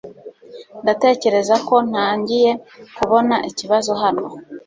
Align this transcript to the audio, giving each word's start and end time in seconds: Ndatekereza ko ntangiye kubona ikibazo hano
Ndatekereza 0.83 1.55
ko 1.67 1.75
ntangiye 1.89 2.51
kubona 2.97 3.35
ikibazo 3.49 3.91
hano 4.01 4.25